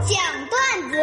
[0.00, 0.18] 讲
[0.48, 0.98] 段子。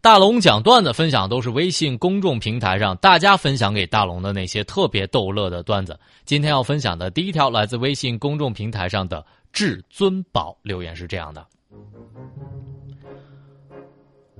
[0.00, 5.98] 大龙讲段子分享都是微信公众平台上大家分享给大龙的那些特别逗乐的段子。
[6.24, 11.46] 今天要分享的第一条来自微信公众平台上的至尊宝留言是这样的：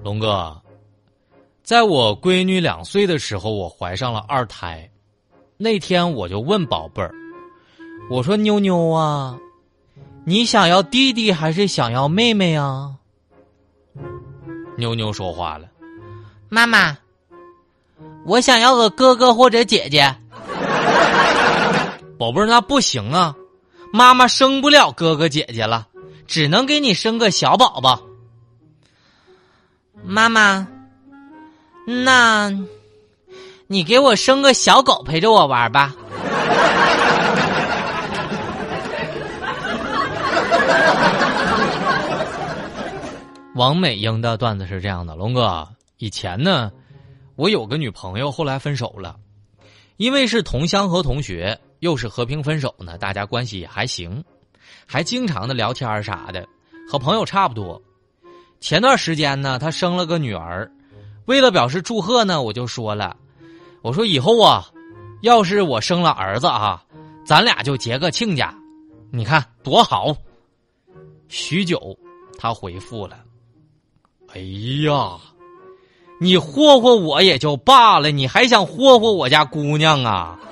[0.03, 0.59] 龙哥，
[1.63, 4.89] 在我闺女两岁的时候，我怀上了二胎。
[5.59, 7.13] 那天我就问宝贝儿，
[8.11, 9.39] 我说妞妞啊，
[10.25, 12.93] 你想要弟弟还是想要妹妹啊？
[14.77, 15.67] 妞妞说话了
[16.49, 16.97] ：“妈妈，
[18.25, 20.15] 我想要个哥哥或者姐姐。
[22.19, 23.35] ”宝贝儿，那不行啊，
[23.93, 25.89] 妈妈生不了哥哥姐姐了，
[26.27, 28.01] 只能给你生个小宝宝。
[30.03, 30.67] 妈妈，
[31.87, 32.51] 那，
[33.67, 35.95] 你给我生个小狗陪着我玩吧。
[43.57, 46.71] 王美英的段子是这样的：龙哥，以前呢，
[47.35, 49.17] 我有个女朋友，后来分手了，
[49.97, 54.23] 因为是同乡和同学，又是和平分手呢，大家关系也还行，
[54.87, 56.47] 还经常的聊天啥的，
[56.89, 57.81] 和朋友差不多。
[58.61, 60.71] 前段时间呢，她生了个女儿，
[61.25, 63.17] 为了表示祝贺呢，我就说了，
[63.83, 64.71] 我说以后啊，
[65.23, 66.85] 要是我生了儿子啊，
[67.27, 68.55] 咱俩就结个亲家，
[69.11, 70.17] 你看多好。
[71.27, 71.99] 许久，
[72.39, 73.25] 她回复了。
[74.33, 74.41] 哎
[74.85, 75.19] 呀，
[76.21, 80.39] 你霍霍我也就罢了，你还想霍霍我家姑娘啊？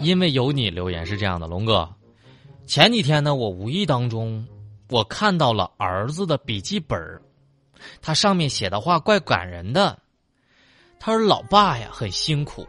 [0.00, 1.88] 因为有你留言是这样的，龙哥，
[2.66, 4.44] 前几天呢，我无意当中
[4.90, 6.98] 我看到了儿子的笔记本
[8.02, 9.96] 他上面写的话怪感人的。
[10.98, 12.66] 他说：“老爸呀，很辛苦，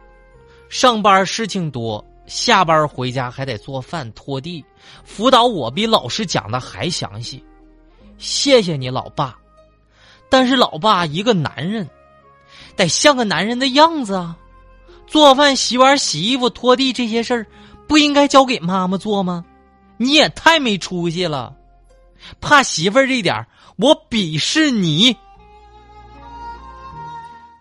[0.68, 4.64] 上班事情多。”下班回家还得做饭拖地，
[5.02, 7.44] 辅导我比老师讲的还详细，
[8.18, 9.36] 谢谢你老爸。
[10.28, 11.90] 但是老爸一个男人，
[12.76, 14.36] 得像个男人的样子啊！
[15.08, 17.44] 做饭、洗碗、洗衣服、拖地这些事儿，
[17.88, 19.44] 不应该交给妈妈做吗？
[19.96, 21.52] 你也太没出息了！
[22.40, 25.16] 怕媳妇儿这点我鄙视你。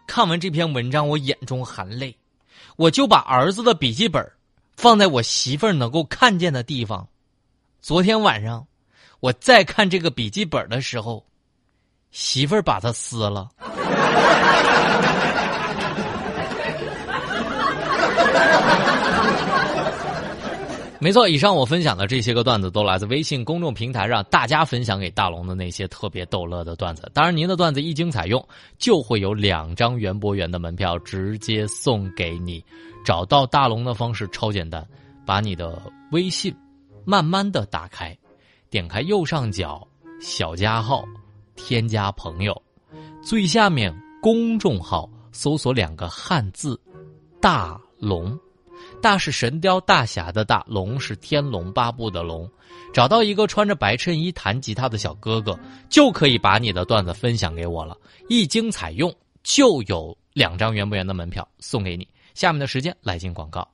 [0.05, 2.15] 看完这篇文章，我眼中含泪，
[2.75, 4.23] 我就把儿子的笔记本
[4.79, 7.09] 放在我媳妇儿能够看见的地方。
[7.81, 8.65] 昨天晚上，
[9.19, 11.25] 我再看这个笔记本的时候，
[12.11, 13.49] 媳妇儿把它撕了。
[21.01, 27.09] 没错，以上我分享的这些个段子都来自微信公众平台上大家分享给大龙的那些特别逗乐的段子。
[27.13, 28.45] 当然，您的段子一经采用，
[28.77, 32.63] 就会有两张园博园的门票直接送给你。
[33.05, 34.85] 找到大龙的方式超简单，
[35.25, 36.53] 把你的微信
[37.05, 38.15] 慢慢的打开，
[38.69, 39.87] 点开右上角
[40.19, 41.05] 小加号，
[41.55, 42.61] 添加朋友，
[43.23, 46.77] 最下面公众号搜索两个汉字
[47.39, 48.37] “大龙”，
[49.01, 52.49] 大是神雕大侠的大，龙是天龙八部的龙。
[52.93, 55.57] 找到一个穿着白衬衣弹吉他的小哥哥，
[55.89, 57.95] 就可以把你的段子分享给我了。
[58.27, 59.13] 一经采用，
[59.43, 62.07] 就有两张园博园的门票送给你。
[62.33, 63.67] 下面的时间来进广告。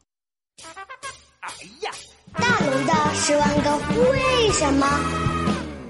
[1.39, 1.91] 哎呀，
[2.33, 3.77] 大龙的十万个
[4.11, 5.34] 为什么？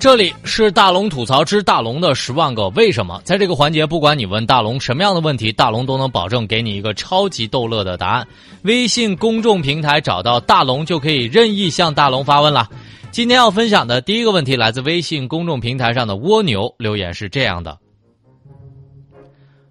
[0.06, 3.20] 这里是大龙吐槽之大龙的十万个为什么。
[3.26, 8.28] 在这个环节，不管你问大龙什么样的问题，大龙都能保证给你一个超级逗乐的答案。
[8.66, 12.70] 微信公众平台找到大龙就可以任意向大龙发问了。
[13.10, 17.76] 今天要分享的第一个问题来自微信公众平台上的蜗牛留言是这样的：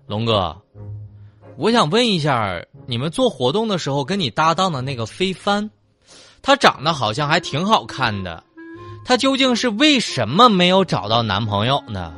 [0.09, 0.56] 龙哥。
[1.56, 5.71] 我想问一下，你们做活动的时候跟你搭档的那个飞帆，
[6.43, 8.43] 她长得好像还挺好看的，
[9.04, 12.15] 她究竟是为什么没有找到男朋友呢？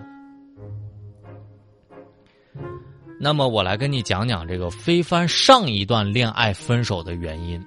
[3.19, 7.61] 那么我来跟你讲讲这个飞帆上一段恋爱分手的原因。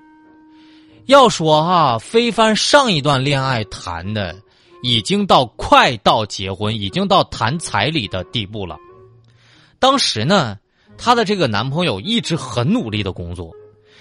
[1.05, 4.35] 要说哈，飞帆上一段恋爱谈的
[4.83, 8.77] 已经到快到结婚，已经到谈彩礼的地步了。
[9.79, 10.57] 当时呢。
[11.01, 13.53] 她的这个男朋友一直很努力的工作，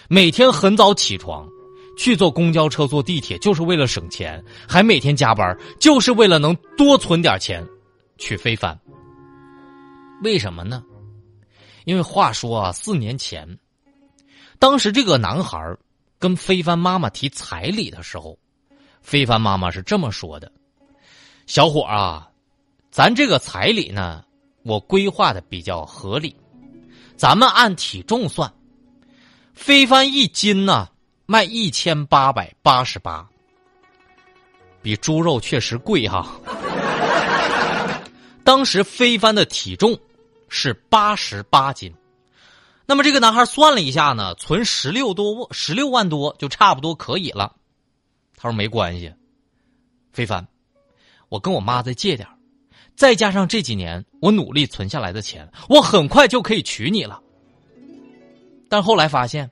[0.09, 1.47] 每天很早起床，
[1.99, 7.67] 去坐公交车、坐地铁，就是为了省钱，还每天加班，就是为了能多存点钱，
[8.17, 8.79] 去飞帆。
[10.23, 10.83] 为什么呢？
[11.85, 13.59] 因为话说啊，四年前，
[14.59, 15.77] 当时这个男孩
[16.19, 18.39] 跟飞帆妈妈提彩礼的时候，
[19.03, 20.51] 飞帆妈妈是这么说的
[21.47, 22.29] ：“小伙啊，
[22.91, 24.25] 咱这个彩礼呢，
[24.63, 26.35] 我规划的比较合理。”
[27.17, 28.53] 咱们按体重算，
[29.53, 30.89] 飞帆一斤呢，
[31.31, 33.29] 卖一千八百八十八，
[34.81, 36.27] 比猪肉确实贵哈。
[38.43, 39.95] 当时飞帆的体重
[40.49, 41.93] 是八十八斤，
[42.87, 47.55] 那么这个男孩算了一下呢，存十六多十六万多就差不多可以了。
[48.35, 49.13] 他说没关系，
[50.15, 50.49] 飞帆，
[51.29, 52.27] 我跟我妈再借点
[52.97, 57.21] 再加上这几年我努力存下来的钱，我很快就可以娶你了。
[58.71, 59.51] 但后来发现，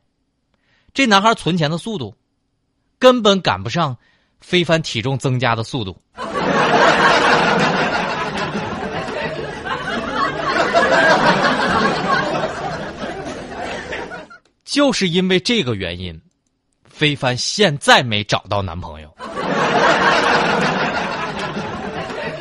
[0.96, 2.16] 这男孩存钱的速度
[2.98, 3.98] 根本赶不上
[4.40, 6.00] 飞帆体重增加的速度。
[14.64, 16.19] 就是因为这个原因，
[16.88, 19.14] 非凡现在没找到男朋友。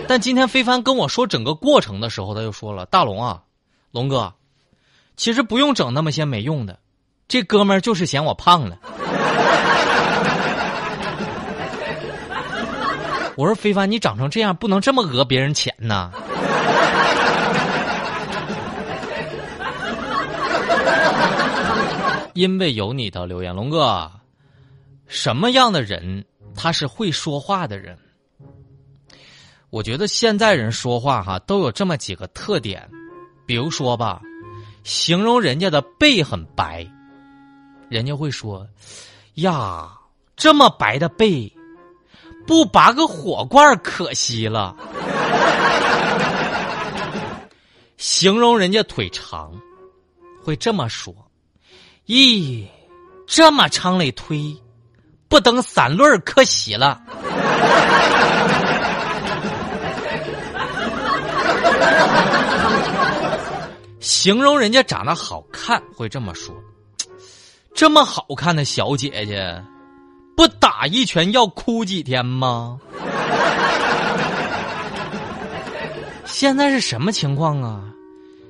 [0.08, 3.44] 但今天非凡跟我说整个过程的时候，他就说了：“大龙啊，
[3.92, 4.34] 龙哥，
[5.18, 6.80] 其实不用整那么些没用的，
[7.28, 8.78] 这哥们儿就是嫌我胖了。”
[13.38, 16.12] 我说：“非凡，你长成这样，不能这么讹别人钱呐。”
[22.34, 24.12] 因为有你的留言，龙哥，
[25.08, 27.98] 什么样的人他是会说话的人？
[29.70, 32.90] 我觉得现在人说话哈都有这么几个特点，
[33.46, 34.22] 比如说吧，
[34.84, 36.86] 形容人家的背很白，
[37.90, 38.68] 人家会说
[39.36, 39.92] ：“呀，
[40.36, 41.52] 这么白的背，
[42.48, 44.76] 不拔个火罐可惜了。”
[47.98, 49.54] 形容人家腿长，
[50.44, 51.14] 会这么说。
[52.08, 52.66] 咦，
[53.26, 54.56] 这么长的腿，
[55.28, 57.02] 不蹬三轮可惜了。
[64.00, 66.54] 形容人家长得好看，会这么说：
[67.76, 69.62] 这么好看的小姐姐，
[70.34, 72.80] 不打一拳要哭几天吗？
[76.24, 77.84] 现在是什么情况啊？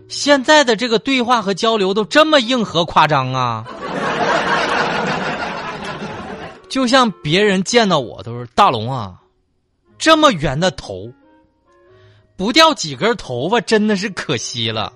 [0.08, 3.66] 现在的这个对话和交流都这么硬核夸张啊！
[6.70, 9.16] 就像别人见到我都是大龙啊，
[9.98, 11.12] 这么圆的头，
[12.38, 14.94] 不掉几根头发真的是可惜了。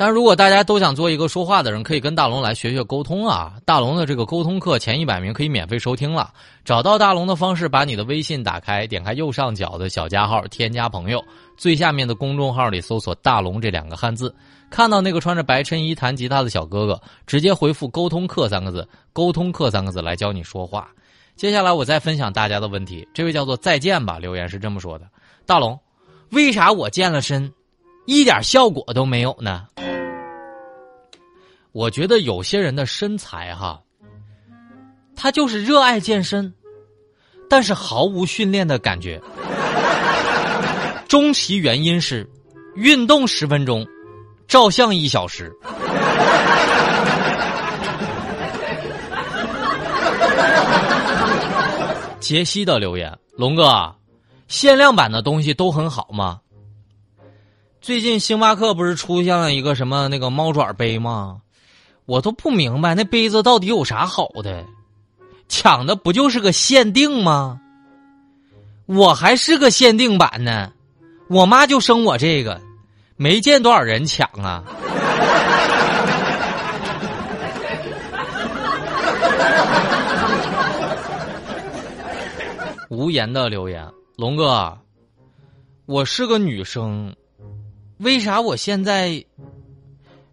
[0.00, 3.56] 但如果大家都想做一个说话的人，可以跟大龙来学学沟通啊！
[3.66, 6.32] 大龙的这个沟通课前一百名可以免费收听了。
[6.64, 11.22] 找到大龙的方式，把你的微信打开，点开右上角的小加号，添加朋友，
[11.54, 14.34] 最下面的公众号里搜索“大龙”这两个汉字，
[14.70, 20.88] 看到那个穿着白衬衣弹吉他的小哥哥，直接回复“沟通课”三个字，“沟通课”三个字来教你说话。
[21.36, 23.06] 接下来我再分享大家的问题。
[23.12, 25.04] 这位叫做再见吧留言是这么说的：
[25.44, 25.78] 大龙，
[26.30, 27.52] 为啥我健了身，
[28.06, 29.66] 一点效果都没有呢？
[31.72, 33.80] 我觉得有些人的身材哈，
[35.14, 36.52] 他就是热爱健身，
[37.48, 39.20] 但是毫无训练的感觉。
[41.06, 42.28] 终其原因是，
[42.74, 43.86] 运动十分钟，
[44.48, 45.52] 照相一小时。
[52.18, 53.94] 杰西的留言：龙哥，
[54.48, 56.40] 限量版的东西都很好吗？
[57.80, 61.40] 最近星巴克不是出现了一个什么那个猫爪杯吗？
[62.10, 64.64] 我都不明白那杯子到底有啥好的，
[65.48, 67.60] 抢的不就是个限定吗？
[68.86, 70.72] 我还是个限定版呢，
[71.28, 72.60] 我妈就生我这个，
[73.14, 74.64] 没见多少人抢啊。
[82.90, 84.76] 无言的留言，龙哥，
[85.86, 87.14] 我是个女生，
[87.98, 89.24] 为啥我现在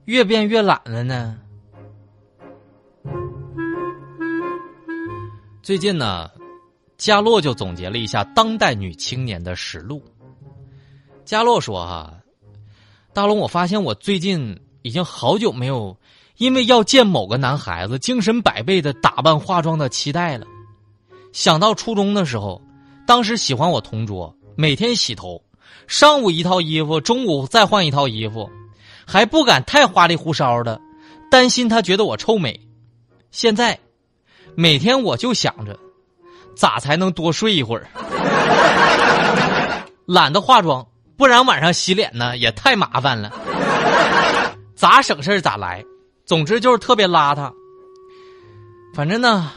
[0.05, 1.38] 越变越懒了呢？
[5.68, 6.32] 最近呢，
[6.98, 10.02] 佳洛就总结了一下当代女青年的实录。
[11.26, 12.14] 佳洛说：“哈，
[13.14, 15.94] 大龙，我发现我最近已经好久没有
[16.38, 20.48] 因为要见某个男孩子，精神百倍的打扮化妆的期待了。
[21.34, 22.62] 想到初中的时候，
[23.06, 25.44] 当时喜欢我同桌，每天洗头，
[25.86, 28.50] 上午一套衣服，中午再换一套衣服，
[29.06, 30.80] 还不敢太花里胡哨的，
[31.30, 32.58] 担心他觉得我臭美。
[33.32, 33.78] 现在。”
[34.60, 35.78] 每天我就想着
[36.56, 37.86] 咋才能多睡一会儿？
[40.08, 40.84] 懒得化妆
[41.16, 43.32] 不然晚上洗脸呢也太麻烦了。
[44.74, 45.86] 咋省事咋来
[46.26, 47.52] 总之就是特别邋遢。
[48.96, 49.52] 反正呢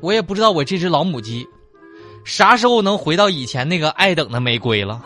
[0.00, 1.44] 我也不知道我这只老母鸡
[2.24, 5.02] 啥时候能回到以前那个爱等的玫瑰了。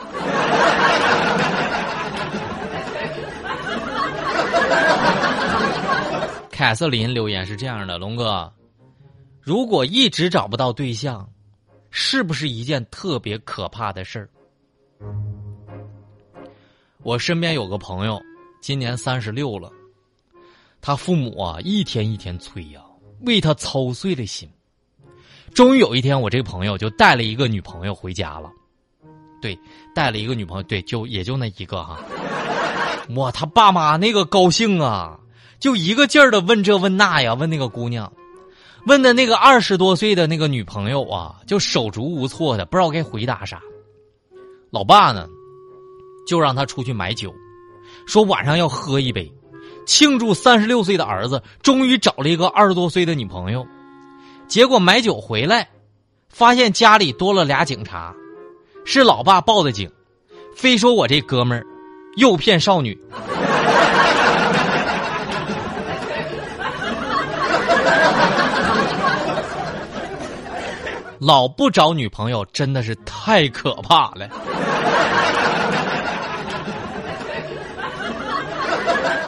[6.51, 8.53] 凯瑟琳留言是这样的龙哥
[9.49, 11.27] 如果一直找不到对象，
[11.89, 14.29] 是不是一件特别可怕的事儿？
[17.03, 18.21] 我身边有个朋友，
[18.61, 19.73] 今年三十六了，
[20.83, 22.83] 他父母啊一天一天催呀，
[23.23, 24.47] 为他操碎了心。
[25.55, 28.51] 终于有一天，我这个朋友就带了一个女朋友回家了。
[29.41, 29.59] 对，
[29.95, 31.99] 带了一个女朋友，对，就也就那一个哈。
[33.17, 35.19] 哇，他爸妈那个高兴啊，
[35.59, 38.13] 就一个劲儿的问这问那呀，问那个姑娘，
[38.89, 43.61] 问的那个二十多岁的那个女朋友啊，就手足无措的，不知道该回答啥。
[44.71, 45.29] 老爸呢，
[46.27, 47.33] 就让他出去买酒，
[48.07, 49.31] 说晚上要喝一杯，
[49.87, 53.65] 庆祝三十六岁的儿子终于找了一个二十多岁的女朋友。
[54.47, 55.69] 结果买酒回来，
[56.31, 58.15] 发现家里多了俩警察，
[58.87, 59.91] 是老爸报的警，
[60.57, 61.67] 非说我这哥们儿
[62.17, 62.99] 诱骗少女。
[71.21, 74.29] 老不找女朋友真的是太可怕了。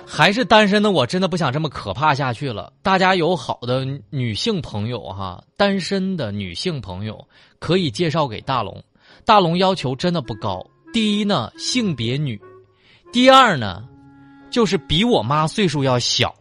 [0.06, 2.70] 还是单身的我真的不想这么可怕下去了。
[2.82, 7.26] 大家有好的女性朋友哈，单身的女性朋友
[7.58, 8.84] 可以介绍给大龙。
[9.24, 12.38] 大龙要求真的不高，第一呢性别女，
[13.12, 13.82] 第二呢
[14.50, 16.34] 就是比我妈岁数要小。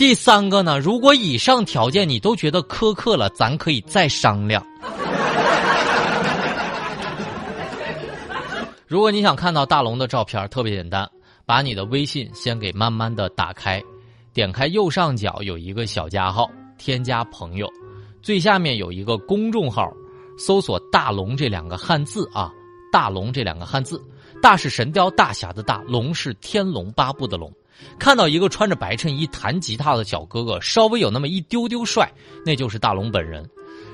[0.00, 4.66] 第三个呢，如果以上条件你都觉得苛刻了，咱可以再商量。
[8.88, 11.06] 如果你想看到大龙的照片，特别简单，
[11.44, 13.78] 把你的微信先给慢慢的打开，
[14.32, 17.70] 点开右上角有一个小加号，添加朋友，
[18.22, 19.92] 最下面有一个公众号，
[20.38, 22.50] 搜索“大龙”这两个汉字啊
[22.90, 24.02] ，“大龙”这两个汉字，
[24.40, 27.52] 大是神雕大侠的大，龙是天龙八部的龙。
[27.98, 32.10] 看到一个穿着白衬衣弹吉他的小哥哥，稍微有那么一丢丢帅，
[32.44, 33.48] 那就是大龙本人。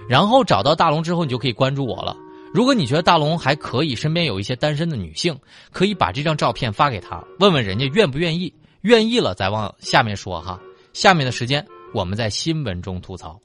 [0.08, 2.16] 然后找到大龙之后，你就可以关注我了。
[2.54, 5.38] 如果你觉得大龙还可以，身边有一些单身的女性，
[5.72, 8.52] 可以把这张照片发给他，问问人家愿不愿意。
[8.82, 10.60] 愿意了再往下面说哈。
[10.92, 13.38] 下面的时间我们在新闻中吐槽。